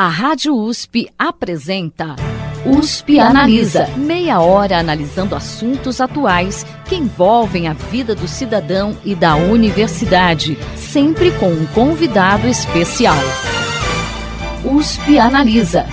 [0.00, 2.14] A Rádio USP apresenta
[2.64, 3.88] USP Analisa.
[3.96, 11.36] Meia hora analisando assuntos atuais que envolvem a vida do cidadão e da universidade, sempre
[11.40, 13.16] com um convidado especial.
[14.64, 15.84] USP Analisa.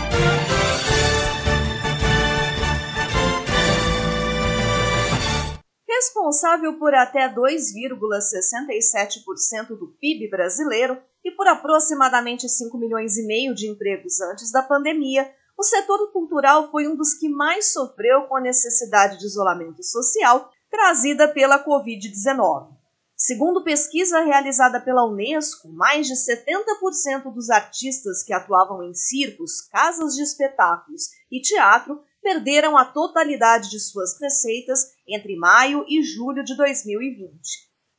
[5.90, 10.96] Responsável por até 2,67% do PIB brasileiro,
[11.26, 16.70] e por aproximadamente 5 milhões e meio de empregos antes da pandemia, o setor cultural
[16.70, 22.76] foi um dos que mais sofreu com a necessidade de isolamento social trazida pela Covid-19.
[23.18, 30.14] Segundo pesquisa realizada pela Unesco, mais de 70% dos artistas que atuavam em circos, casas
[30.14, 36.56] de espetáculos e teatro perderam a totalidade de suas receitas entre maio e julho de
[36.58, 37.32] 2020.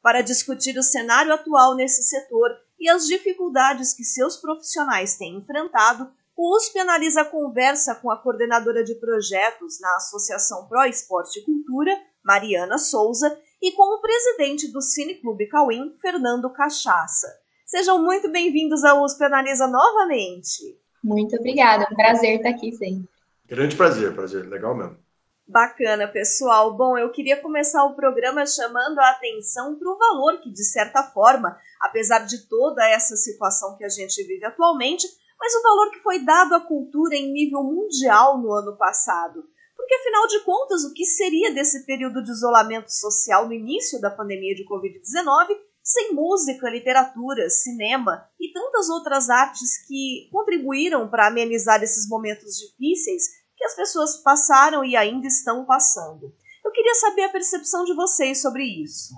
[0.02, 6.10] Para discutir o cenário atual nesse setor e as dificuldades que seus profissionais têm enfrentado,
[6.36, 11.42] o USP analisa a conversa com a coordenadora de projetos na Associação Pro Esporte e
[11.42, 17.26] Cultura, Mariana Souza, e com o presidente do Cine Clube Cauim, Fernando Cachaça.
[17.64, 20.78] Sejam muito bem-vindos ao USP Analisa novamente.
[21.02, 23.08] Muito obrigada, é um prazer estar aqui sempre.
[23.46, 25.05] Grande prazer, prazer, legal mesmo.
[25.48, 26.76] Bacana, pessoal.
[26.76, 31.04] Bom, eu queria começar o programa chamando a atenção para o valor que, de certa
[31.04, 35.06] forma, apesar de toda essa situação que a gente vive atualmente,
[35.38, 39.44] mas o valor que foi dado à cultura em nível mundial no ano passado.
[39.76, 44.10] Porque, afinal de contas, o que seria desse período de isolamento social no início da
[44.10, 51.80] pandemia de Covid-19 sem música, literatura, cinema e tantas outras artes que contribuíram para amenizar
[51.80, 56.32] esses momentos difíceis as pessoas passaram e ainda estão passando.
[56.64, 59.14] Eu queria saber a percepção de vocês sobre isso.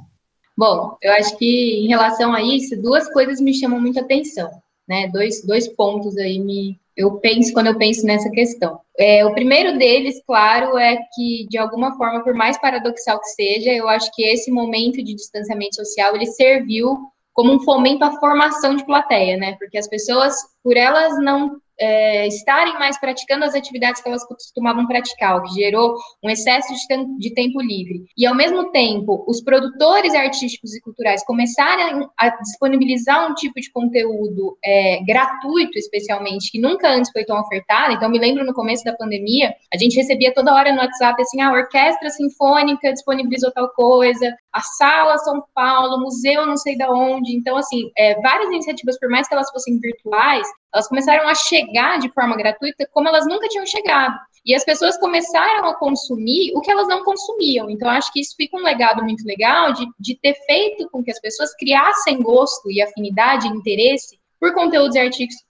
[0.56, 4.50] Bom, eu acho que em relação a isso, duas coisas me chamam muita atenção,
[4.88, 5.08] né?
[5.08, 8.80] Dois, dois pontos aí me eu penso quando eu penso nessa questão.
[8.98, 13.70] É, o primeiro deles, claro, é que de alguma forma, por mais paradoxal que seja,
[13.70, 16.98] eu acho que esse momento de distanciamento social ele serviu
[17.33, 19.55] como um fomento à formação de plateia, né?
[19.61, 24.86] Porque as pessoas, por elas não é, estarem mais praticando as atividades que elas costumavam
[24.86, 28.05] praticar, o que gerou um excesso de, de, tempo livre.
[28.16, 33.70] E, ao mesmo tempo, os produtores artísticos e culturais começarem a disponibilizar um tipo de
[33.70, 37.94] conteúdo é, gratuito, especialmente, que nunca antes foi tão ofertado.
[37.94, 41.40] Então, me lembro no começo da pandemia, a gente recebia toda hora no WhatsApp assim:
[41.40, 47.36] a orquestra sinfônica disponibilizou tal coisa, a sala São Paulo, museu não sei da onde.
[47.36, 51.98] Então, assim, é, várias iniciativas, por mais que elas fossem virtuais, elas começaram a chegar
[51.98, 54.18] de forma gratuita como elas nunca tinham chegado.
[54.45, 57.68] E as pessoas começaram a consumir o que elas não consumiam.
[57.68, 61.11] Então, acho que isso fica um legado muito legal de, de ter feito com que
[61.11, 64.96] as pessoas criassem gosto e afinidade e interesse por conteúdos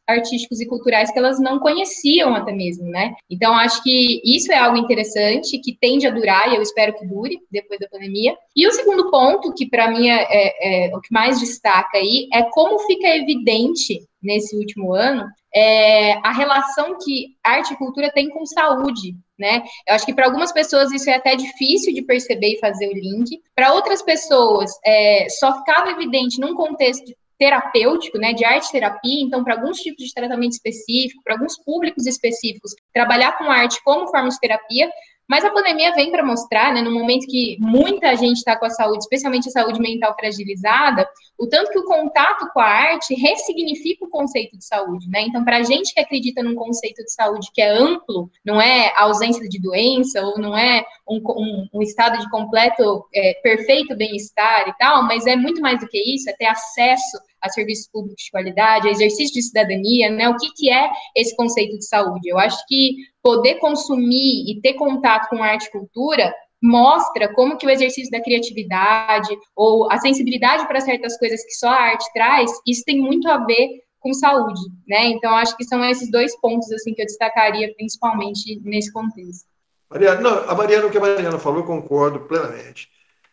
[0.06, 3.14] artísticos, e culturais que elas não conheciam até mesmo, né?
[3.30, 7.06] Então, acho que isso é algo interessante, que tende a durar, e eu espero que
[7.06, 8.34] dure depois da pandemia.
[8.56, 12.28] E o segundo ponto, que para mim é, é, é, o que mais destaca aí,
[12.32, 15.24] é como fica evidente nesse último ano
[15.54, 19.62] é, a relação que arte e cultura tem com saúde, né?
[19.86, 22.94] Eu acho que para algumas pessoas isso é até difícil de perceber e fazer o
[22.94, 23.40] link.
[23.54, 29.44] Para outras pessoas, é, só ficava evidente num contexto terapêutico, né, de arte terapia, então
[29.44, 34.28] para alguns tipos de tratamento específico, para alguns públicos específicos, trabalhar com arte como forma
[34.28, 34.90] de terapia,
[35.28, 38.70] mas a pandemia vem para mostrar, né, no momento que muita gente está com a
[38.70, 41.06] saúde, especialmente a saúde mental fragilizada,
[41.38, 45.22] o tanto que o contato com a arte ressignifica o conceito de saúde, né?
[45.22, 48.92] Então, para a gente que acredita num conceito de saúde que é amplo, não é
[48.96, 54.68] ausência de doença ou não é um, um, um estado de completo, é, perfeito bem-estar
[54.68, 58.24] e tal, mas é muito mais do que isso, é ter acesso a serviços públicos
[58.24, 60.28] de qualidade, a exercício de cidadania, né?
[60.28, 62.28] O que, que é esse conceito de saúde?
[62.28, 67.66] Eu acho que poder consumir e ter contato com arte e cultura mostra como que
[67.66, 72.50] o exercício da criatividade ou a sensibilidade para certas coisas que só a arte traz,
[72.66, 75.06] isso tem muito a ver com saúde, né?
[75.06, 79.46] Então acho que são esses dois pontos assim que eu destacaria principalmente nesse contexto.
[79.90, 82.88] Mariana, não, a Mariana, o que a Mariana falou, eu concordo plenamente.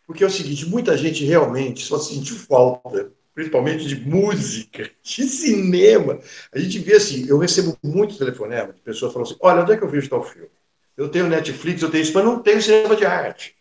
[0.06, 6.18] Porque é o seguinte, muita gente realmente só sentiu falta principalmente de música, de cinema.
[6.50, 9.76] A gente vê assim, eu recebo muito telefonema de pessoas falando assim, olha, onde é
[9.76, 10.48] que eu vejo tal filme?
[10.96, 13.54] Eu tenho Netflix, eu tenho isso, mas não tenho cinema de arte.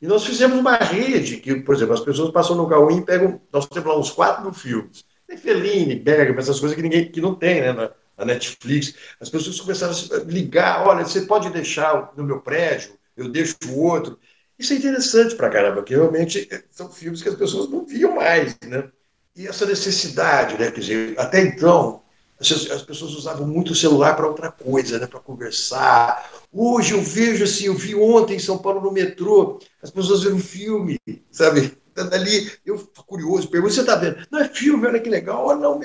[0.00, 3.40] E nós fizemos uma rede que, por exemplo, as pessoas passam no Gauim e pegam,
[3.52, 5.04] nós temos lá uns quatro filmes.
[5.26, 8.94] Tem Fellini, Bergman, essas coisas que ninguém que não tem né, na, na Netflix.
[9.20, 13.80] As pessoas começaram a ligar, olha, você pode deixar no meu prédio, eu deixo o
[13.80, 14.18] outro.
[14.58, 18.56] Isso é interessante para caramba, porque realmente são filmes que as pessoas não viam mais,
[18.66, 18.88] né?
[19.36, 20.70] E essa necessidade, né?
[20.70, 22.02] Quer dizer, até então,
[22.40, 26.30] as pessoas usavam muito o celular para outra coisa, né, para conversar.
[26.52, 30.38] Hoje eu vejo assim, eu vi ontem em São Paulo no metrô, as pessoas vendo
[30.38, 30.98] filme,
[31.30, 31.76] sabe?
[32.12, 34.18] Ali, eu fico curioso, pergunto, você está vendo?
[34.30, 35.80] Não é filme, olha que legal, olha, não,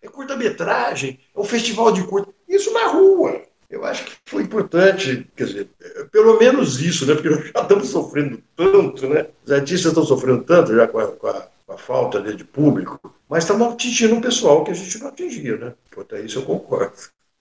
[0.00, 2.32] é curta-metragem, é um festival de curta.
[2.48, 3.42] Isso na rua.
[3.68, 5.68] Eu acho que foi importante, quer dizer,
[6.10, 7.14] pelo menos isso, né?
[7.14, 9.26] Porque nós já estamos sofrendo tanto, né?
[9.44, 13.72] Os artistas estão sofrendo tanto já com a, com a falta de público, mas estamos
[13.72, 15.74] atingindo um pessoal que a gente não atingia, né?
[16.12, 16.96] A isso eu concordo.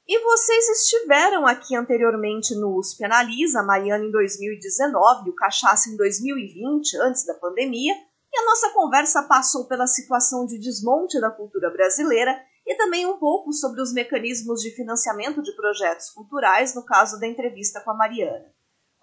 [0.07, 6.97] E vocês estiveram aqui anteriormente no USP Analisa, Mariana em 2019, o Cachaça em 2020,
[7.01, 12.39] antes da pandemia, e a nossa conversa passou pela situação de desmonte da cultura brasileira
[12.65, 17.27] e também um pouco sobre os mecanismos de financiamento de projetos culturais, no caso da
[17.27, 18.45] entrevista com a Mariana.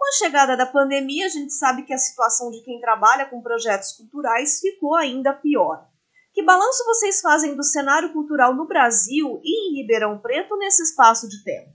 [0.04, 3.40] Com a chegada da pandemia, a gente sabe que a situação de quem trabalha com
[3.40, 5.82] projetos culturais ficou ainda pior.
[6.34, 11.26] Que balanço vocês fazem do cenário cultural no Brasil e em Ribeirão Preto nesse espaço
[11.26, 11.70] de tempo?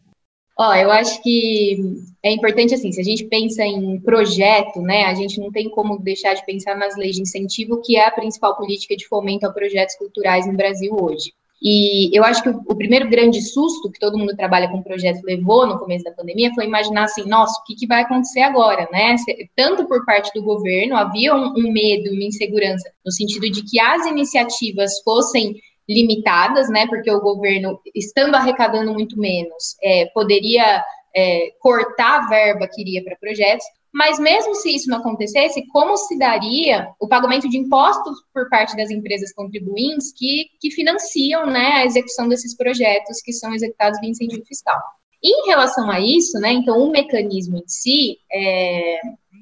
[0.56, 1.80] Ó, eu acho que
[2.22, 5.98] é importante assim, se a gente pensa em projeto, né, a gente não tem como
[5.98, 9.52] deixar de pensar nas leis de incentivo, que é a principal política de fomento a
[9.52, 11.34] projetos culturais no Brasil hoje.
[11.62, 15.22] E eu acho que o, o, primeiro grande susto que todo mundo trabalha com projeto
[15.24, 18.88] levou no começo da pandemia foi imaginar assim, nossa, o que, que vai acontecer agora,
[18.92, 19.16] né?
[19.56, 23.78] Tanto por parte do governo, havia um, um medo, uma insegurança, no sentido de que
[23.80, 25.56] as iniciativas fossem
[25.88, 26.88] limitadas, né?
[26.88, 30.82] Porque o governo, estando arrecadando muito menos, é, poderia
[31.14, 35.98] é, cortar a verba que iria para projetos, mas mesmo se isso não acontecesse, como
[35.98, 41.74] se daria o pagamento de impostos por parte das empresas contribuintes que, que financiam né,
[41.74, 44.80] a execução desses projetos que são executados via incentivo fiscal?
[45.24, 49.02] Em relação a isso, né, então o mecanismo em si, é,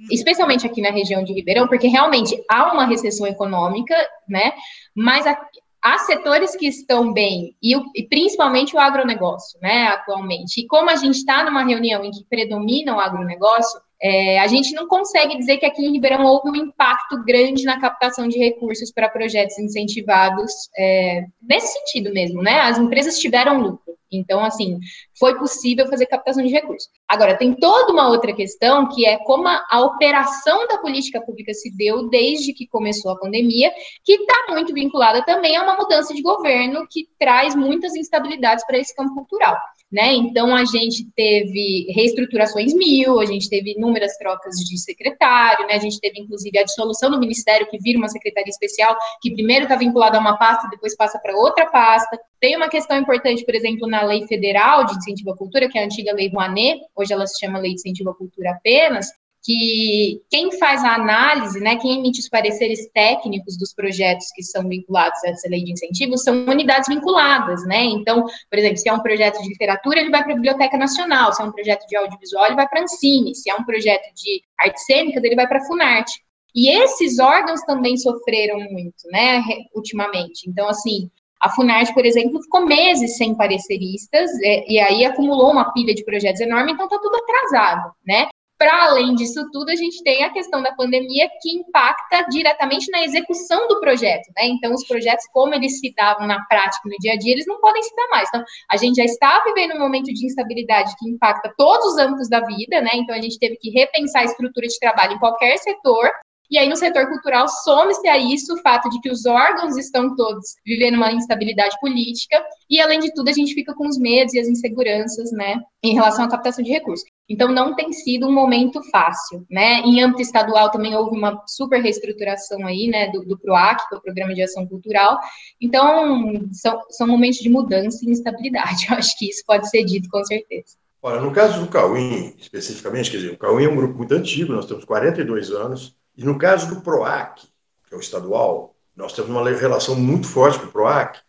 [0.10, 3.96] especialmente aqui na região de Ribeirão, porque realmente há uma recessão econômica,
[4.28, 4.54] né,
[4.96, 5.38] mas a,
[5.84, 10.62] há setores que estão bem, e, o, e, principalmente o agronegócio, né, atualmente.
[10.62, 14.74] E como a gente está numa reunião em que predomina o agronegócio, é, a gente
[14.74, 18.92] não consegue dizer que aqui em Ribeirão houve um impacto grande na captação de recursos
[18.92, 22.62] para projetos incentivados é, nesse sentido mesmo, né?
[22.62, 24.80] As empresas tiveram lucro, então, assim,
[25.20, 26.90] foi possível fazer captação de recursos.
[27.08, 31.54] Agora, tem toda uma outra questão que é como a, a operação da política pública
[31.54, 33.72] se deu desde que começou a pandemia,
[34.04, 38.78] que está muito vinculada também a uma mudança de governo que traz muitas instabilidades para
[38.78, 39.58] esse campo cultural
[39.92, 40.14] né?
[40.14, 45.76] Então a gente teve reestruturações mil, a gente teve inúmeras trocas de secretário, né?
[45.76, 49.64] A gente teve inclusive a dissolução do ministério que vira uma secretaria especial que primeiro
[49.64, 52.20] está vinculada a uma pasta, depois passa para outra pasta.
[52.40, 55.84] Tem uma questão importante, por exemplo, na lei federal de incentivo à cultura, que é
[55.84, 59.08] a antiga lei Rouanet, hoje ela se chama lei de incentivo à cultura apenas,
[59.48, 64.68] que quem faz a análise, né, quem emite os pareceres técnicos dos projetos que são
[64.68, 67.86] vinculados a essa lei de incentivos são unidades vinculadas, né?
[67.86, 71.32] Então, por exemplo, se é um projeto de literatura, ele vai para a Biblioteca Nacional,
[71.32, 74.14] se é um projeto de audiovisual, ele vai para a Ancine, se é um projeto
[74.14, 76.22] de artes cênicas, ele vai para a Funarte.
[76.54, 79.42] E esses órgãos também sofreram muito, né,
[79.74, 80.50] ultimamente.
[80.50, 81.10] Então, assim,
[81.42, 86.04] a Funarte, por exemplo, ficou meses sem pareceristas, e, e aí acumulou uma pilha de
[86.04, 88.28] projetos enorme, então está tudo atrasado, né?
[88.58, 93.04] Para além disso tudo, a gente tem a questão da pandemia que impacta diretamente na
[93.04, 94.48] execução do projeto, né?
[94.48, 97.60] Então, os projetos, como eles se davam na prática, no dia a dia, eles não
[97.60, 98.28] podem se dar mais.
[98.30, 102.30] Então, a gente já está vivendo um momento de instabilidade que impacta todos os âmbitos
[102.30, 102.90] da vida, né?
[102.96, 106.10] Então, a gente teve que repensar a estrutura de trabalho em qualquer setor,
[106.50, 110.16] e aí, no setor cultural, some-se a isso o fato de que os órgãos estão
[110.16, 114.34] todos vivendo uma instabilidade política, e além de tudo, a gente fica com os medos
[114.34, 117.06] e as inseguranças, né, em relação à captação de recursos.
[117.30, 119.82] Então, não tem sido um momento fácil, né?
[119.82, 123.98] Em âmbito estadual também houve uma super reestruturação aí, né, do, do PROAC, que é
[123.98, 125.20] o Programa de Ação Cultural.
[125.60, 128.88] Então, são, são momentos de mudança e instabilidade.
[128.90, 130.78] Eu acho que isso pode ser dito com certeza.
[131.02, 134.54] Olha, no caso do Cauim, especificamente, quer dizer, o Cauim é um grupo muito antigo,
[134.54, 137.44] nós temos 42 anos, e no caso do PROAC,
[137.88, 141.20] que é o estadual, nós temos uma relação muito forte com o PROAC,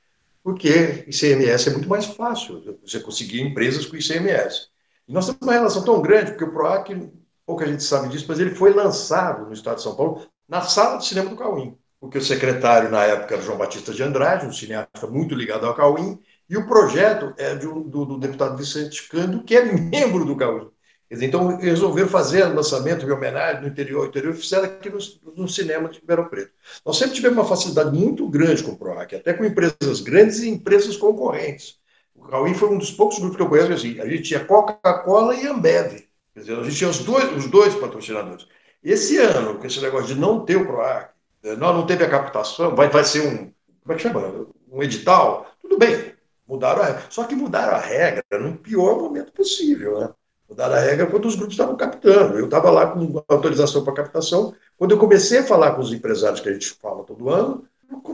[0.43, 4.69] porque ICMS é muito mais fácil você conseguir empresas com ICMS.
[5.07, 7.13] E nós temos uma relação tão grande, porque o PROAC,
[7.45, 10.97] pouca gente sabe disso, mas ele foi lançado no estado de São Paulo na sala
[10.97, 14.53] de cinema do Cauim, porque o secretário na época era João Batista de Andrade, um
[14.53, 16.19] cineasta muito ligado ao Cauim,
[16.49, 20.71] e o projeto é um, do, do, deputado Vicente Cândido, que é membro do Cauim.
[21.11, 24.99] Então, resolveram fazer lançamento em homenagem no interior, interior fizeram aqui no,
[25.37, 26.53] no, cinema de Ribeirão Preto.
[26.85, 30.51] Nós sempre tivemos uma facilidade muito grande com o PROAC, até com empresas grandes e
[30.51, 31.79] empresas concorrentes.
[32.15, 35.35] O Cauim foi um dos poucos grupos que eu conheço assim, a gente tinha Coca-Cola
[35.35, 36.05] e Ambev.
[36.35, 38.47] Quer dizer, a gente tinha os dois, os dois patrocinadores.
[38.85, 41.11] Esse ano, com esse negócio de não ter o PROAC,
[41.43, 43.51] eh, nós não teve a captação, vai, vai ser um,
[43.83, 44.47] como é que chama?
[44.71, 46.13] Um edital, tudo bem,
[46.49, 47.03] Mudaram a regra.
[47.11, 50.09] Só que mudaram a regra no pior momento possível, né?
[50.49, 52.39] Mudaram a regra quando os grupos estavam captando.
[52.39, 54.55] Eu estava lá com autorização para captação.
[54.77, 57.65] Quando eu comecei a falar com os empresários que a gente fala todo ano,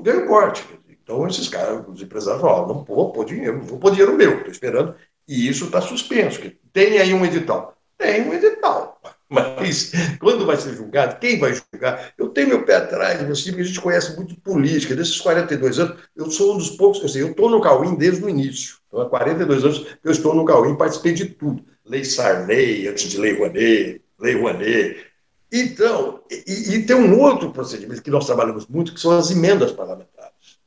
[0.03, 0.65] veio corte.
[0.89, 4.39] Então, esses caras, os empresários falaram, não vou pôr dinheiro, não vou pôr dinheiro meu,
[4.39, 4.95] estou esperando.
[5.29, 6.41] E isso está suspenso.
[6.73, 7.77] Tem aí um edital.
[7.97, 9.01] Tem um edital.
[9.29, 12.13] Mas quando vai ser julgado, quem vai julgar?
[12.19, 14.95] Eu tenho meu pé atrás, assim, porque a gente conhece muito política.
[14.95, 18.29] Desses 42 anos, eu sou um dos poucos, assim, eu estou no Cauim desde o
[18.29, 18.77] início.
[18.89, 21.65] Então, há 42 anos eu estou no Cauim, participei de tudo.
[21.87, 25.07] Lei Sarney, antes de Lei Rouanet, Lei Rouanet.
[25.53, 29.71] Então, e, e, tem um outro procedimento que nós trabalhamos muito, que são as emendas
[29.71, 30.59] parlamentares.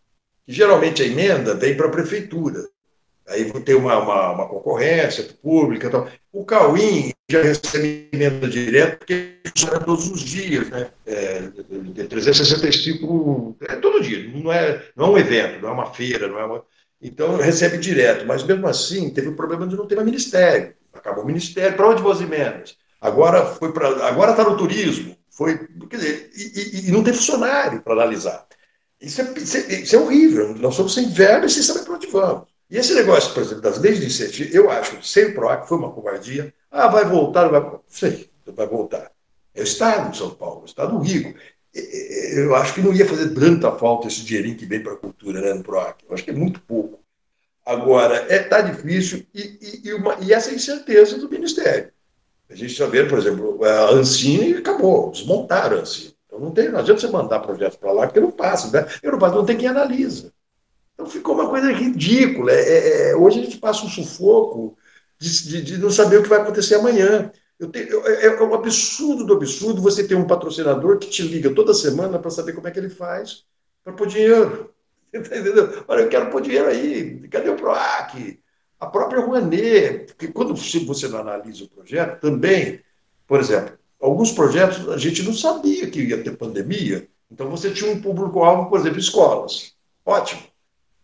[0.48, 2.66] Geralmente a emenda vem para a prefeitura.
[3.28, 5.90] Aí tem uma, uma, uma concorrência pública.
[5.90, 6.08] Tal.
[6.32, 10.90] O Cauim já recebe emenda direta, porque funciona todos os dias, né?
[11.06, 11.42] É,
[12.08, 16.40] 365, é todo dia, não é, não é um evento, não é uma feira, não
[16.40, 16.64] é uma.
[17.02, 20.74] Então recebe direto, mas mesmo assim teve o problema de não ter mais ministério.
[20.98, 22.78] Acabou o ministério, para onde vão as emendas?
[23.00, 24.08] Agora foi para.
[24.08, 25.16] Agora está no turismo.
[25.30, 28.48] Foi, quer dizer, e, e, e não tem funcionário para analisar.
[29.00, 30.56] Isso é, isso é, isso, é, horrível.
[30.56, 32.48] Nós somos sem verba e sem saber para onde vamos.
[32.70, 35.68] E esse negócio, por exemplo, das leis de incentivo, eu acho que sem o PROAC
[35.68, 36.54] foi uma covardia.
[36.72, 37.80] Ah, vai voltar, não vai.
[37.88, 39.12] Sei, vai voltar.
[39.54, 41.38] É o Estado de São Paulo, o Estado rico.
[41.74, 45.40] Eu acho que não ia fazer tanta falta esse dinheirinho que vem para a cultura
[45.40, 46.04] né, no PROAC.
[46.08, 47.00] Eu acho que é muito pouco.
[47.68, 51.92] Agora, está é, tá difícil e, e, e, uma, e essa incerteza do Ministério.
[52.50, 56.16] A gente está vendo, por exemplo, a Ancine acabou, desmontaram a Ancine.
[56.26, 58.72] Então não, tem, não adianta você mandar projetos para lá, porque não passa.
[58.72, 58.88] Né?
[59.04, 60.32] Eu não passo, não tem quem analisa.
[60.94, 62.54] Então ficou uma coisa ridícula.
[62.54, 64.78] É, é, é, hoje a gente passa um sufoco
[65.20, 67.30] de, de, de, não saber o que vai acontecer amanhã.
[67.70, 71.74] Tenho, é, é, um absurdo do absurdo você ter um patrocinador que te liga toda
[71.74, 73.44] semana para saber como é que ele faz
[73.84, 74.74] para pôr dinheiro.
[75.26, 75.84] Entendeu?
[75.88, 77.28] Olha, eu quero pôr dinheiro aí.
[77.30, 78.40] Cadê o PROAC?
[78.80, 80.06] A própria Rouanet.
[80.08, 82.82] Porque quando você não analisa o projeto, também,
[83.26, 87.08] por exemplo, alguns projetos a gente não sabia que ia ter pandemia.
[87.32, 89.74] Então você tinha um público-alvo, por exemplo, escolas.
[90.06, 90.42] Ótimo.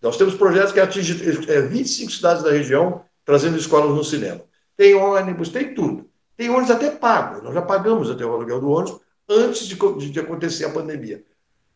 [0.02, 1.18] Nós temos projetos que atingem
[1.48, 4.42] é, 25 cidades da região, trazendo escolas no cinema.
[4.76, 6.10] Tem ônibus, tem tudo.
[6.36, 7.42] Tem ônibus até pago.
[7.42, 11.24] Nós já pagamos até o aluguel do ônibus antes de, de, de acontecer a pandemia.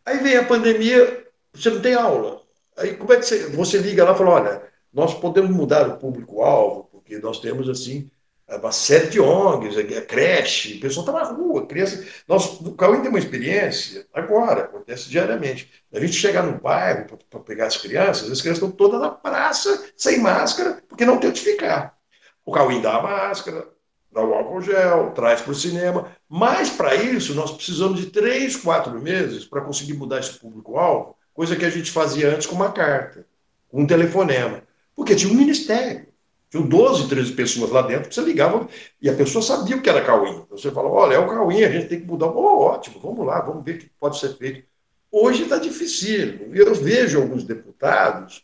[0.05, 1.26] Aí vem a pandemia,
[1.61, 2.41] você não tem aula.
[2.77, 5.97] Aí como é que você, você liga lá e fala, olha, nós podemos mudar o
[5.97, 8.09] público-alvo, porque nós temos, assim,
[8.47, 12.05] uma série de ONGs, a creche, o pessoal está na rua, criança.
[12.27, 15.69] Nós, o Cauim tem uma experiência, agora, acontece diariamente.
[15.93, 19.85] A gente chegar no bairro para pegar as crianças, as crianças estão todas na praça,
[19.97, 21.97] sem máscara, porque não tem onde ficar.
[22.45, 23.67] O Cauim dá a máscara,
[24.09, 26.09] dá o álcool gel, traz para o cinema.
[26.29, 31.55] Mas, para isso, nós precisamos de três, quatro meses para conseguir mudar esse público-alvo, coisa
[31.55, 33.23] que a gente fazia antes com uma carta,
[33.69, 34.63] com um telefonema.
[34.95, 36.07] Porque tinha um ministério.
[36.49, 38.67] Tinham 12, 13 pessoas lá dentro, você ligava
[38.99, 40.45] e a pessoa sabia o que era Cauim.
[40.49, 42.27] Você falava, olha, é o Cauim, a gente tem que mudar.
[42.27, 44.65] Oh, ótimo, vamos lá, vamos ver o que pode ser feito.
[45.11, 46.49] Hoje está difícil.
[46.53, 48.43] Eu vejo alguns deputados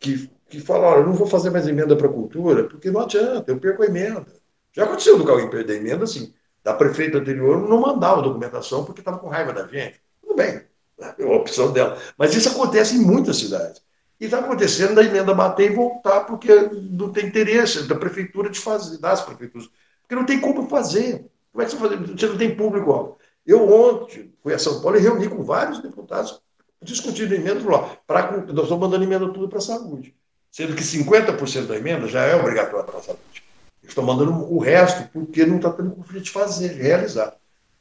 [0.00, 3.02] que, que falam, olha, eu não vou fazer mais emenda para a cultura, porque não
[3.02, 4.26] adianta, eu perco a emenda.
[4.72, 9.02] Já aconteceu do Cauim perder a emenda, assim, da prefeita anterior não mandava documentação porque
[9.02, 10.00] estava com raiva da gente.
[10.20, 10.62] Tudo bem,
[10.98, 11.98] é uma opção dela.
[12.16, 13.82] Mas isso acontece em muitas cidades.
[14.20, 16.52] E está acontecendo da emenda bater e voltar, porque
[16.90, 19.68] não tem interesse da prefeitura de fazer, das prefeituras.
[20.02, 21.26] Porque não tem como fazer.
[21.52, 21.96] Como é que você fazer?
[21.96, 23.18] Você não tem público.
[23.46, 26.40] Eu ontem fui a São Paulo e reuni com vários deputados
[26.82, 27.96] discutindo emenda lá.
[28.06, 30.14] Pra, nós estamos mandando emenda tudo para a saúde.
[30.50, 33.42] Sendo que 50% da emenda já é obrigatória para a saúde.
[33.82, 37.36] Eles estão mandando o resto porque não está tendo conflito de fazer, de realizar.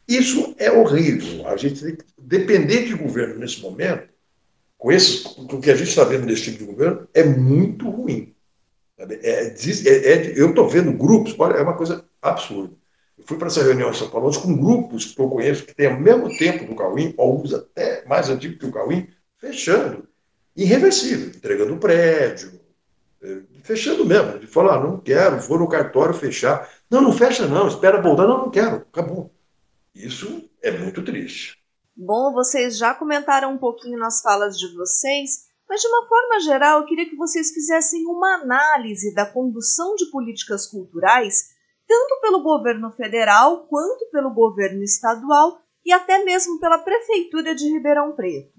[0.07, 1.48] Isso é horrível.
[1.48, 4.13] A gente tem que depender de governo nesse momento
[4.77, 7.89] com, esse, com o que a gente está vendo nesse tipo de governo, é muito
[7.89, 8.36] ruim.
[8.98, 12.74] É, é, é, eu estou vendo grupos, é uma coisa absurda.
[13.17, 15.88] Eu fui para essa reunião em São Paulo com grupos que eu conheço que têm
[15.88, 19.07] o mesmo tempo do Cauim, alguns até mais antigos que o Cauim,
[19.38, 20.05] fechando.
[20.53, 22.60] Irreversível, entregando prédio,
[23.22, 24.33] é, fechando mesmo.
[24.33, 26.69] Ele falou: ah, não quero, vou no cartório fechar.
[26.89, 28.27] Não, não fecha, não, espera voltar.
[28.27, 29.33] Não, não quero, acabou.
[29.95, 31.57] Isso é muito triste.
[31.95, 36.79] Bom, vocês já comentaram um pouquinho nas falas de vocês, mas de uma forma geral
[36.79, 41.50] eu queria que vocês fizessem uma análise da condução de políticas culturais,
[41.88, 48.15] tanto pelo governo federal quanto pelo governo estadual e até mesmo pela Prefeitura de Ribeirão
[48.15, 48.53] Preto.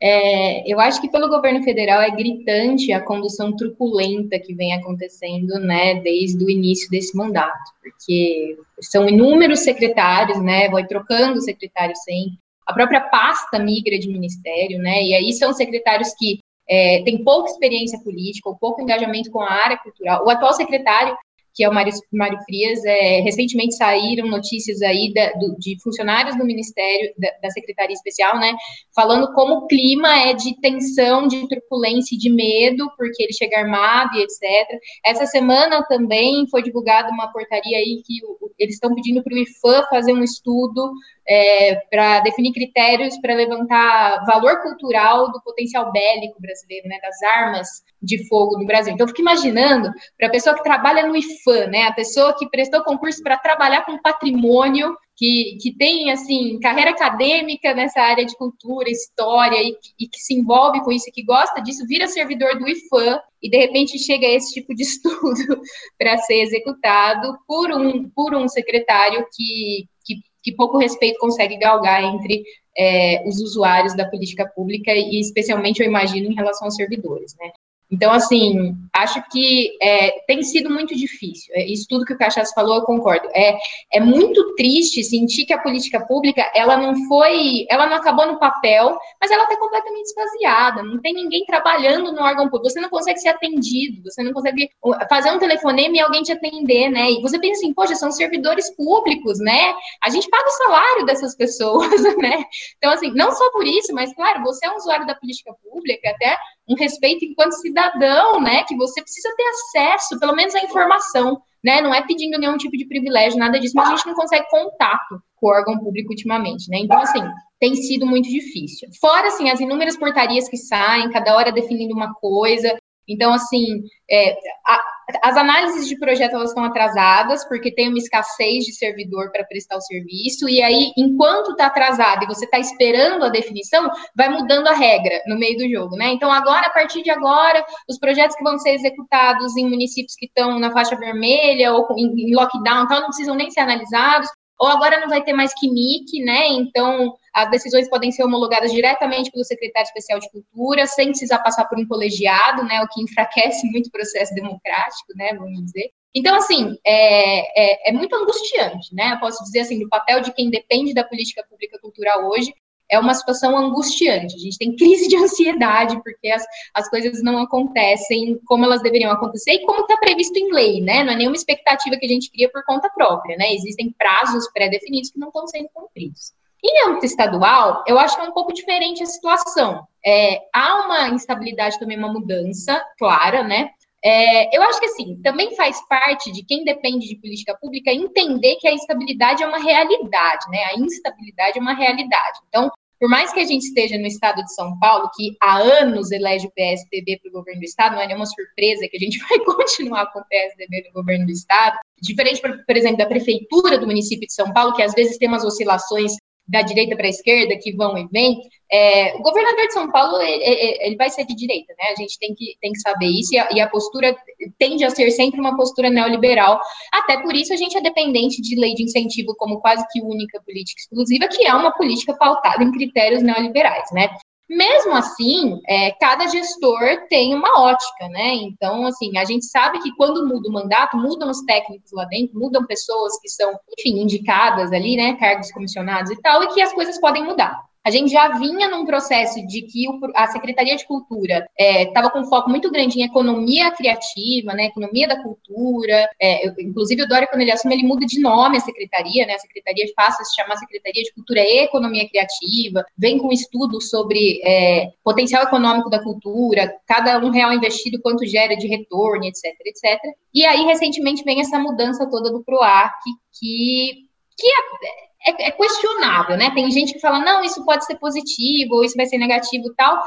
[0.00, 5.58] É, eu acho que pelo governo federal é gritante a condução truculenta que vem acontecendo,
[5.58, 12.38] né, desde o início desse mandato, porque são inúmeros secretários, né, vai trocando secretários sempre,
[12.68, 15.02] a própria pasta migra de ministério, né?
[15.02, 16.38] E aí são secretários que
[16.68, 20.22] é, tem pouca experiência política, ou pouco engajamento com a área cultural.
[20.26, 21.16] O atual secretário
[21.58, 26.36] que é o Mário, Mário Frias, é, recentemente saíram notícias aí da, do, de funcionários
[26.38, 28.54] do Ministério, da, da, Secretaria Especial, né,
[28.94, 33.58] falando como o clima é de tensão, de turbulência e de medo, porque ele chega
[33.58, 34.78] armado e etc.
[35.04, 39.38] Essa semana também foi divulgada uma portaria aí que o, eles estão pedindo para o
[39.38, 40.92] IFAM fazer um estudo
[41.28, 47.68] é, para definir critérios para levantar valor cultural do potencial bélico brasileiro, né, das armas
[48.02, 48.94] de fogo no Brasil.
[48.94, 52.48] Então, eu fico imaginando para a pessoa que trabalha no IFAM, né, a pessoa que
[52.48, 58.36] prestou concurso para trabalhar com patrimônio, que, que tem, assim, carreira acadêmica nessa área de
[58.36, 62.68] cultura, história, e, e que se envolve com isso, que gosta disso, vira servidor do
[62.68, 65.60] IFAM, e de repente chega esse tipo de estudo
[65.98, 72.02] para ser executado por um, por um secretário que, que que pouco respeito consegue galgar
[72.02, 72.42] entre
[72.76, 77.50] é, os usuários da política pública e especialmente eu imagino em relação aos servidores, né?
[77.90, 81.54] Então, assim, acho que é, tem sido muito difícil.
[81.54, 83.26] É, isso tudo que o Cachaça falou, eu concordo.
[83.34, 83.56] É,
[83.94, 88.38] é muito triste sentir que a política pública, ela não foi, ela não acabou no
[88.38, 90.82] papel, mas ela está completamente esvaziada.
[90.82, 92.68] Não tem ninguém trabalhando no órgão público.
[92.68, 94.70] Você não consegue ser atendido, você não consegue
[95.08, 97.10] fazer um telefonema e alguém te atender, né?
[97.10, 99.72] E você pensa assim, poxa, são servidores públicos, né?
[100.04, 102.44] A gente paga o salário dessas pessoas, né?
[102.76, 106.10] Então, assim, não só por isso, mas, claro, você é um usuário da política pública,
[106.10, 106.36] até
[106.68, 108.62] um respeito enquanto cidadão, né?
[108.64, 111.80] Que você precisa ter acesso, pelo menos à informação, né?
[111.80, 115.20] Não é pedindo nenhum tipo de privilégio, nada disso, mas a gente não consegue contato
[115.36, 116.78] com o órgão público ultimamente, né?
[116.78, 117.22] Então, assim,
[117.58, 118.88] tem sido muito difícil.
[119.00, 122.76] Fora, assim, as inúmeras portarias que saem, cada hora definindo uma coisa,
[123.08, 124.80] então, assim, é, a,
[125.22, 129.76] as análises de projeto elas estão atrasadas, porque tem uma escassez de servidor para prestar
[129.76, 134.66] o serviço, e aí, enquanto está atrasado e você está esperando a definição, vai mudando
[134.66, 136.10] a regra no meio do jogo, né?
[136.12, 140.26] Então, agora, a partir de agora, os projetos que vão ser executados em municípios que
[140.26, 144.28] estão na faixa vermelha ou em, lockdown, tal, não precisam nem ser analisados,
[144.60, 146.48] ou agora não vai ter mais QMIC, né?
[146.48, 151.66] Então, as decisões podem ser homologadas diretamente pelo secretário especial de cultura, sem precisar passar
[151.66, 152.82] por um colegiado, né?
[152.82, 155.32] O que enfraquece muito o processo democrático, né?
[155.34, 155.90] Vamos dizer.
[156.12, 159.12] Então, assim, é, é, é muito angustiante, né?
[159.12, 162.52] Eu posso dizer assim, do papel de quem depende da política pública cultural hoje,
[162.90, 164.34] é uma situação angustiante.
[164.34, 169.12] A gente tem crise de ansiedade, porque as, as coisas não acontecem como elas deveriam
[169.12, 171.04] acontecer e como está previsto em lei, né?
[171.04, 173.54] Não é nenhuma expectativa que a gente cria por conta própria, né?
[173.54, 176.32] Existem prazos pré-definidos que não estão sendo cumpridos.
[176.64, 179.86] Em âmbito estadual, eu acho que é um pouco diferente a situação.
[180.04, 183.70] É, há uma instabilidade também, uma mudança clara, né?
[184.04, 188.56] É, eu acho que assim, também faz parte de quem depende de política pública entender
[188.56, 190.64] que a instabilidade é uma realidade, né?
[190.72, 192.38] A instabilidade é uma realidade.
[192.48, 196.10] Então, por mais que a gente esteja no estado de São Paulo, que há anos
[196.10, 199.18] elege o PSDB para o governo do estado, não é nenhuma surpresa que a gente
[199.28, 203.78] vai continuar com o PSDB no governo do estado, diferente, por, por exemplo, da prefeitura
[203.78, 206.12] do município de São Paulo, que às vezes tem umas oscilações
[206.48, 208.40] da direita para a esquerda que vão e vêm.
[208.70, 211.90] É, o governador de São Paulo ele, ele, vai ser de direita, né?
[211.90, 214.16] A gente tem que, tem que saber isso e a, e a, postura
[214.58, 216.60] tende a ser sempre uma postura neoliberal.
[216.92, 220.40] Até por isso a gente é dependente de lei de incentivo como quase que única
[220.42, 224.08] política exclusiva, que é uma política pautada em critérios neoliberais, né?
[224.48, 228.34] Mesmo assim, é, cada gestor tem uma ótica, né?
[228.34, 232.38] Então, assim, a gente sabe que quando muda o mandato, mudam os técnicos lá dentro,
[232.38, 235.16] mudam pessoas que são, enfim, indicadas ali, né?
[235.16, 237.67] Cargos comissionados e tal, e que as coisas podem mudar.
[237.88, 242.22] A gente já vinha num processo de que a Secretaria de Cultura estava é, com
[242.26, 246.06] foco muito grande em economia criativa, né, economia da cultura.
[246.20, 249.32] É, inclusive, o Dória, quando ele assume, ele muda de nome a secretaria, né?
[249.32, 253.88] A secretaria passa a se chamar Secretaria de Cultura e Economia Criativa, vem com estudos
[253.88, 259.46] sobre é, potencial econômico da cultura, cada um real investido, quanto gera de retorno, etc,
[259.64, 259.98] etc.
[260.34, 262.92] E aí, recentemente, vem essa mudança toda do PROAC,
[263.32, 264.04] que,
[264.36, 266.50] que é, é, é, questionável, né?
[266.54, 270.02] Tem gente que fala, não, isso pode ser positivo, ou isso vai ser negativo tal.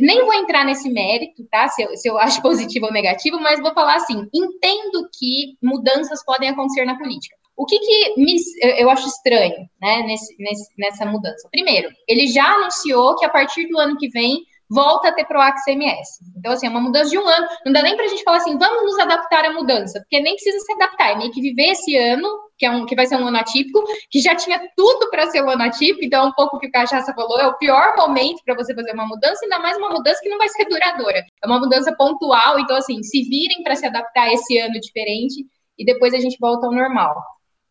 [0.00, 1.68] Nem vou entrar nesse mérito, tá?
[1.68, 6.24] Se eu, se eu acho positivo ou negativo, mas vou falar assim: entendo que mudanças
[6.24, 7.36] podem acontecer na política.
[7.54, 8.34] O que, que me,
[8.78, 11.48] eu acho estranho né, nesse, nesse, nessa mudança?
[11.50, 15.54] Primeiro, ele já anunciou que a partir do ano que vem volta a ter PROAC
[15.64, 16.08] CMS.
[16.36, 17.46] Então, assim, é uma mudança de um ano.
[17.64, 20.34] Não dá nem para a gente falar assim, vamos nos adaptar à mudança, porque nem
[20.34, 22.26] precisa se adaptar, é meio que viver esse ano,
[22.62, 25.42] que, é um, que vai ser um ano atípico, que já tinha tudo para ser
[25.42, 28.54] um ano atípico, então, um pouco que o Cachaça falou, é o pior momento para
[28.54, 31.24] você fazer uma mudança, ainda mais uma mudança que não vai ser duradoura.
[31.42, 35.44] É uma mudança pontual, então, assim, se virem para se adaptar a esse ano diferente
[35.76, 37.16] e depois a gente volta ao normal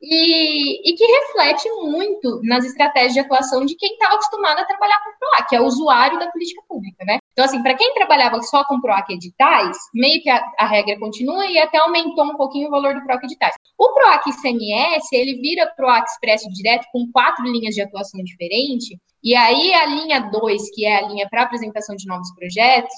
[0.01, 4.99] e, e, que reflete muito nas estratégias de atuação de quem estava acostumado a trabalhar
[5.03, 7.19] com PROAC, que é o usuário da política pública, né?
[7.33, 11.45] Então, assim, para quem trabalhava só com PROAC editais, meio que a, a, regra continua
[11.45, 13.53] e até aumentou um pouquinho o valor do PROAC editais.
[13.81, 19.33] O PROAC ICMS, ele vira PROAC Expresso Direto com quatro linhas de atuação diferente, e
[19.33, 22.93] aí a linha 2, que é a linha para apresentação de novos projetos,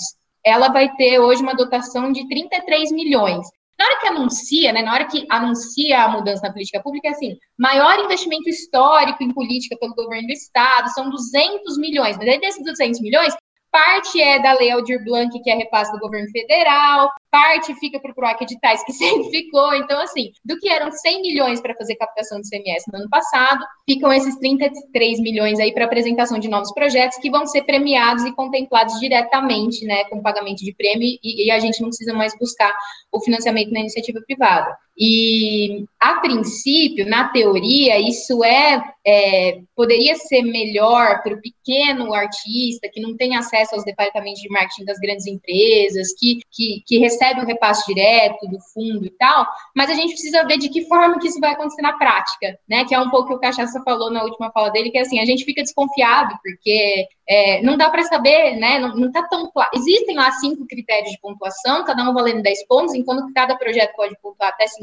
[0.45, 3.47] ela vai ter hoje uma dotação de 33 milhões.
[3.79, 7.11] Na hora que anuncia, né, na hora que anuncia a mudança na política pública, é
[7.11, 12.17] assim, maior investimento histórico em política pelo governo do Estado, são 200 milhões.
[12.17, 13.33] Mas aí desses 200 milhões,
[13.71, 18.11] parte é da Lei Aldir Blanc, que é repasse do governo federal, parte fica para
[18.11, 19.73] o PROAC editais, que sempre ficou.
[19.83, 23.65] Então, assim, do que eram 100 milhões para fazer captação de CMS no ano passado,
[23.87, 28.31] ficam esses 33 milhões aí para apresentação de novos projetos que vão ser premiados e
[28.33, 32.73] contemplados diretamente, né, com pagamento de prêmio, e, e a gente não precisa mais buscar
[33.11, 34.77] o financiamento na iniciativa privada.
[34.97, 42.89] E, a princípio, na teoria, isso é, é poderia ser melhor para o pequeno artista
[42.91, 47.41] que não tem acesso aos departamentos de marketing das grandes empresas, que, que, que recebe
[47.41, 51.19] o repasse direto do fundo e tal, mas a gente precisa ver de que forma
[51.19, 52.85] que isso vai acontecer na prática, né?
[52.85, 55.01] Que é um pouco o que o Cachaça falou na última fala dele, que é
[55.01, 58.79] assim, a gente fica desconfiado, porque é, não dá para saber, né?
[58.79, 59.69] Não, não tá tão claro.
[59.73, 64.15] Existem lá cinco critérios de pontuação, cada um valendo 10 pontos, enquanto cada projeto pode
[64.21, 64.82] pontuar até 50.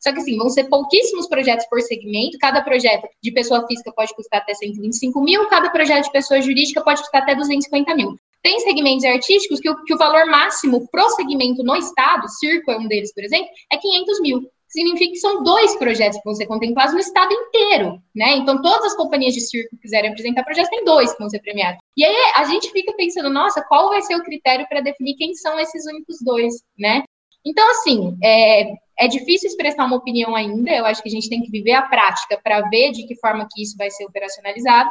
[0.00, 4.14] Só que assim, vão ser pouquíssimos projetos por segmento, cada projeto de pessoa física pode
[4.14, 8.16] custar até 125 mil, cada projeto de pessoa jurídica pode custar até 250 mil.
[8.42, 12.78] Tem segmentos artísticos que o, que o valor máximo pro segmento no estado, circo é
[12.78, 14.50] um deles, por exemplo, é 500 mil.
[14.66, 18.36] Significa que são dois projetos que vão ser contemplados no estado inteiro, né?
[18.36, 21.40] Então, todas as companhias de circo que quiserem apresentar projetos, tem dois que vão ser
[21.40, 21.80] premiados.
[21.96, 25.34] E aí, a gente fica pensando, nossa, qual vai ser o critério para definir quem
[25.34, 27.02] são esses únicos dois, né?
[27.44, 31.42] Então, assim, é, é difícil expressar uma opinião ainda, eu acho que a gente tem
[31.42, 34.90] que viver a prática para ver de que forma que isso vai ser operacionalizado,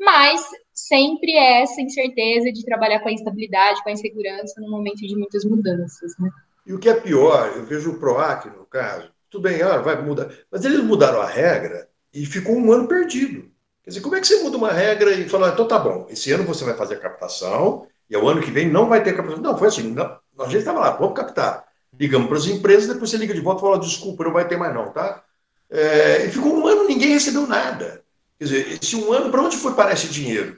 [0.00, 0.40] mas
[0.72, 5.16] sempre é essa incerteza de trabalhar com a instabilidade, com a insegurança no momento de
[5.16, 6.12] muitas mudanças.
[6.20, 6.30] Né?
[6.64, 10.00] E o que é pior, eu vejo o PROAC, no caso, tudo bem, ah, vai
[10.00, 13.50] mudar, mas eles mudaram a regra e ficou um ano perdido.
[13.82, 16.30] Quer dizer, como é que você muda uma regra e fala, então tá bom, esse
[16.30, 19.42] ano você vai fazer a captação e o ano que vem não vai ter captação?
[19.42, 21.67] Não, foi assim, não, a gente estava lá, vamos captar.
[21.98, 24.56] Ligamos para as empresas, depois você liga de volta e fala, desculpa, não vai ter
[24.56, 25.24] mais não, tá?
[25.70, 28.02] É, e ficou um ano, ninguém recebeu nada.
[28.38, 30.56] Quer dizer, esse um ano, para onde foi parar esse dinheiro?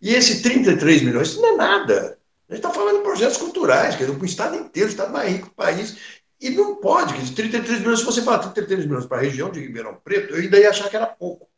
[0.00, 2.18] E esse 33 milhões, isso não é nada.
[2.48, 5.12] A gente está falando de projetos culturais, quer dizer, para o Estado inteiro, o Estado
[5.12, 5.96] mais rico do país.
[6.40, 9.50] E não pode, quer dizer, 33 milhões, se você falar 33 milhões para a região
[9.50, 11.48] de Ribeirão Preto, eu ainda ia achar que era pouco.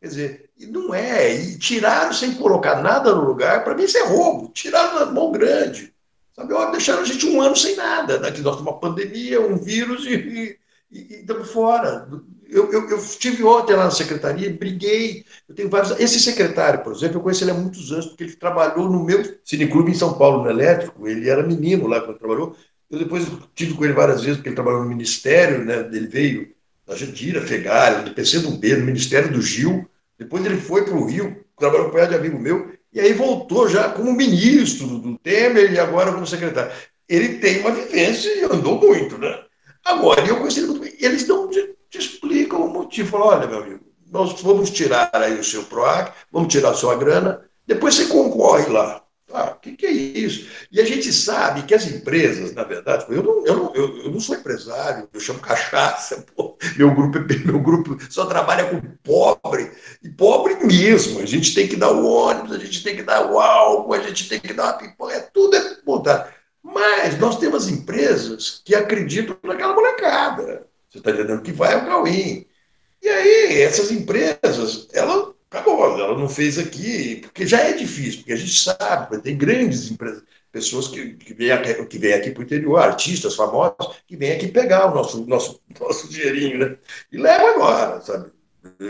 [0.00, 1.34] Quer dizer, e não é.
[1.34, 4.48] E tiraram sem colocar nada no lugar, para mim isso é roubo.
[4.54, 5.92] Tiraram na mão grande.
[6.38, 8.18] Sabe, ó, deixaram a gente um ano sem nada.
[8.18, 10.56] Daqui nós temos uma pandemia, um vírus e,
[10.90, 12.08] e, estamos fora
[12.48, 15.24] eu, eu, eu estive ontem lá na secretaria, briguei.
[15.48, 15.98] Eu tenho vários.
[16.00, 19.22] Esse secretário, por exemplo, eu conheço ele há muitos anos, porque ele trabalhou no meu
[19.44, 21.06] cineclube em São Paulo, no Elétrico.
[21.06, 22.56] Ele era menino lá quando trabalhou.
[22.90, 25.80] Eu depois tive com ele várias vezes, porque ele trabalhou no Ministério, né?
[25.92, 26.48] Ele veio
[26.86, 29.86] da Jandira, Fegalha, do PC do B, no Ministério do Gil.
[30.18, 33.68] Depois ele foi para o Rio, trabalhou com um de amigo meu, e aí voltou
[33.68, 36.72] já como ministro do Temer e agora como secretário.
[37.08, 39.38] Ele tem uma vivência e andou muito, né?
[39.84, 40.96] Agora, eu ele muito.
[40.98, 43.08] Eles não te explicam o motivo.
[43.08, 46.96] Falam, olha, meu amigo, nós vamos tirar aí o seu PROAC, vamos tirar a sua
[46.96, 49.00] grana, depois você concorre lá.
[49.32, 50.48] Ah, o que, que, é isso?
[50.72, 54.10] E a gente sabe que as empresas, na verdade, eu não, eu não, eu, eu
[54.10, 59.70] não sou empresário, eu chamo cachaça, pô, meu, grupo, meu grupo só trabalha com pobre,
[60.02, 61.20] e pobre mesmo.
[61.20, 64.00] A gente tem que dar o ônibus, a gente tem que dar o álcool, a
[64.00, 66.32] gente tem que dar uma pipoca, é, tudo é montado.
[66.62, 70.66] Mas nós temos empresas que acreditam naquela molecada.
[70.88, 71.42] Você está entendendo?
[71.42, 72.46] Que vai ao Cauim.
[73.02, 78.32] E aí, essas empresas, ela acabou, ela não fez aqui, porque já é difícil, porque
[78.32, 82.44] a gente sabe, tem grandes empresas, pessoas que, que vêm aqui, que aqui para o
[82.44, 86.76] interior, artistas famosos, que vêm aqui pegar o nosso, nosso, nosso dinheirinho, né?
[87.12, 88.30] E leva agora, sabe?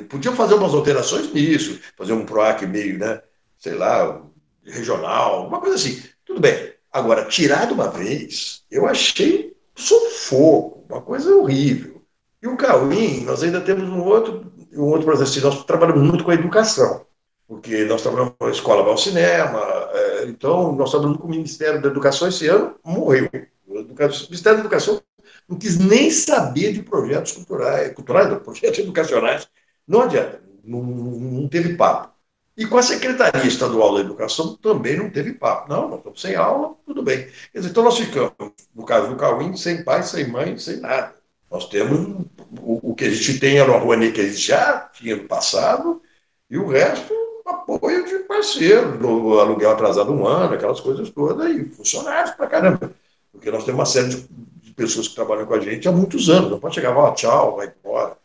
[0.09, 3.21] Podia fazer umas alterações nisso, fazer um PROAC meio, né?
[3.59, 4.23] Sei lá,
[4.65, 6.03] regional, uma coisa assim.
[6.25, 6.73] Tudo bem.
[6.93, 12.03] Agora, tirar de uma vez, eu achei sufoco, uma coisa horrível.
[12.43, 16.31] E o Cauim, nós ainda temos um outro, um outro processo, nós trabalhamos muito com
[16.31, 17.07] a educação,
[17.47, 19.61] porque nós trabalhamos com a Escola Val Cinema,
[19.93, 23.29] é, então nós trabalhamos com o Ministério da Educação esse ano, morreu.
[23.67, 25.01] O Ministério da Educação
[25.49, 29.49] não quis nem saber de projetos culturais, culturais não, projetos educacionais,
[29.87, 32.19] não adianta, não, não teve papo.
[32.59, 35.69] E com a Secretaria Estadual da Educação também não teve papo.
[35.69, 37.29] Não, nós estamos sem aula, tudo bem.
[37.55, 38.33] Dizer, então nós ficamos,
[38.75, 41.15] no caso do Cauim, sem pai, sem mãe, sem nada.
[41.51, 42.27] Nós temos
[42.61, 45.25] o, o que a gente tem era uma Rouanet que a gente já tinha no
[45.25, 46.03] passado,
[46.51, 51.65] e o resto, apoio de parceiro, do aluguel atrasado um ano, aquelas coisas todas, e
[51.65, 52.93] funcionários pra caramba.
[53.33, 54.29] Porque nós temos uma série de,
[54.63, 56.51] de pessoas que trabalham com a gente há muitos anos.
[56.51, 58.17] Não pode chegar, ó, tchau, vai embora.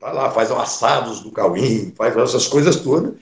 [0.00, 3.14] Vai lá, faz assados do Cauim, faz essas coisas todas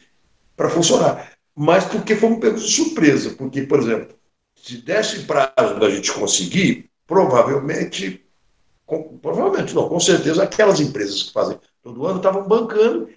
[0.57, 1.33] para funcionar.
[1.55, 4.15] Mas porque fomos pegos de surpresa, porque, por exemplo,
[4.57, 8.24] se desse prazo da gente conseguir, provavelmente,
[8.87, 13.09] com, provavelmente não, com certeza, aquelas empresas que fazem todo ano estavam bancando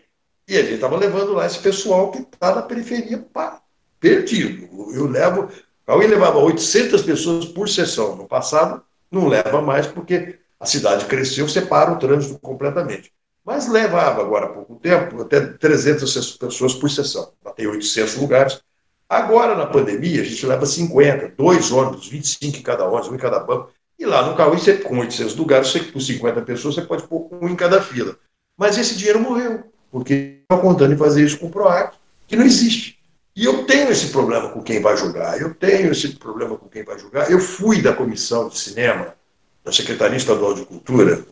[0.47, 3.61] e a gente estava levando lá esse pessoal que está na periferia pá,
[3.99, 4.69] perdido.
[4.93, 5.49] Eu levo,
[5.85, 8.15] Cauê levava 800 pessoas por sessão.
[8.15, 13.11] No passado, não leva mais, porque a cidade cresceu, separa o trânsito completamente.
[13.43, 17.31] Mas levava agora há pouco tempo até 300 pessoas por sessão.
[17.55, 18.61] Tem 800 lugares.
[19.07, 23.17] Agora, na pandemia, a gente leva 50, dois ônibus, 25 em cada ônibus, um em
[23.17, 23.71] cada banco.
[23.99, 27.29] E lá no Cauê, você, com 800 lugares, você, com 50 pessoas, você pode pôr
[27.41, 28.17] um em cada fila.
[28.57, 31.95] Mas esse dinheiro morreu, porque estão contando em fazer isso com o PROAC,
[32.27, 32.97] que não existe.
[33.35, 36.83] E eu tenho esse problema com quem vai julgar, eu tenho esse problema com quem
[36.83, 37.29] vai julgar.
[37.29, 39.15] Eu fui da comissão de cinema
[39.63, 41.23] da Secretaria Estadual de Cultura,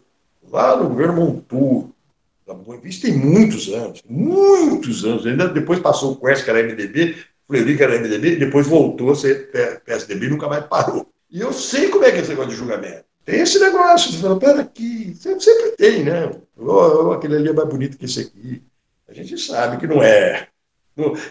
[0.51, 1.89] lá no governo Montour,
[2.45, 5.25] da Boa Vista, tem muitos anos, muitos anos.
[5.25, 7.15] Ainda depois passou o Quest, que era MDB,
[7.47, 9.49] Fleury, que era MDB, depois voltou a ser
[9.84, 11.08] PSDB e nunca mais parou.
[11.36, 13.04] E eu sei como é que é esse negócio de julgamento.
[13.26, 16.32] Tem esse negócio, de falar, pera aqui, sempre, tem, né?
[16.56, 18.63] Oh, aquele ali é mais bonito que esse aqui.
[19.06, 20.48] A gente sabe que não é.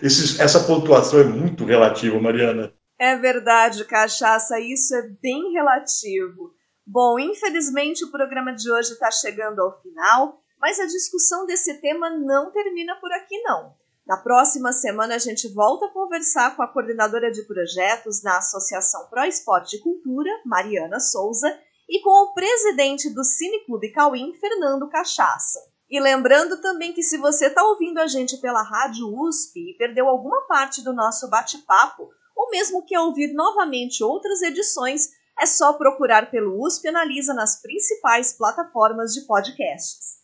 [0.03, 2.71] Esse, essa pontuação é muito relativa, Mariana.
[2.99, 6.53] É verdade, cachaça, isso é bem relativo.
[6.87, 12.11] Bom, infelizmente o programa de hoje está chegando ao final, mas a discussão desse tema
[12.11, 13.73] não termina por aqui, não.
[14.07, 19.09] Na próxima semana a gente volta a conversar com a coordenadora de projetos na Associação
[19.09, 21.49] Pro Esporte e Cultura, Mariana Souza,
[21.89, 25.59] e com o presidente do Cineclube Cauim, Fernando Cachaça.
[25.89, 30.07] E lembrando também que se você está ouvindo a gente pela Rádio USP e perdeu
[30.07, 36.31] alguma parte do nosso bate-papo, ou mesmo quer ouvir novamente outras edições, é só procurar
[36.31, 40.24] pelo USP Analisa nas principais plataformas de podcasts.